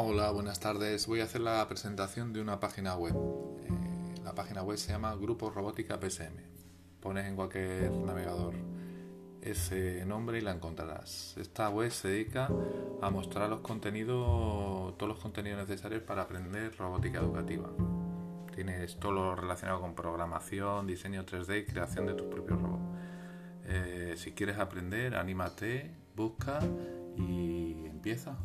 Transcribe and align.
Hola, 0.00 0.30
buenas 0.30 0.60
tardes. 0.60 1.08
Voy 1.08 1.22
a 1.22 1.24
hacer 1.24 1.40
la 1.40 1.66
presentación 1.66 2.32
de 2.32 2.40
una 2.40 2.60
página 2.60 2.94
web. 2.94 3.16
Eh, 3.16 4.20
la 4.22 4.32
página 4.32 4.62
web 4.62 4.78
se 4.78 4.92
llama 4.92 5.12
Grupo 5.16 5.50
Robótica 5.50 5.98
PSM. 5.98 6.36
Pones 7.00 7.26
en 7.26 7.34
cualquier 7.34 7.90
navegador 7.90 8.54
ese 9.42 10.06
nombre 10.06 10.38
y 10.38 10.40
la 10.40 10.52
encontrarás. 10.52 11.36
Esta 11.36 11.68
web 11.68 11.90
se 11.90 12.06
dedica 12.06 12.48
a 13.02 13.10
mostrar 13.10 13.50
los 13.50 13.58
contenidos, 13.58 14.96
todos 14.96 15.08
los 15.08 15.18
contenidos 15.18 15.66
necesarios 15.66 16.04
para 16.04 16.22
aprender 16.22 16.76
robótica 16.76 17.18
educativa. 17.18 17.68
Tienes 18.54 19.00
todo 19.00 19.10
lo 19.10 19.34
relacionado 19.34 19.80
con 19.80 19.96
programación, 19.96 20.86
diseño 20.86 21.26
3D 21.26 21.62
y 21.62 21.64
creación 21.64 22.06
de 22.06 22.14
tus 22.14 22.28
propios 22.28 22.62
robots. 22.62 22.84
Eh, 23.64 24.14
si 24.16 24.30
quieres 24.30 24.58
aprender, 24.58 25.16
anímate, 25.16 25.90
busca 26.14 26.60
y 27.16 27.84
empieza. 27.84 28.38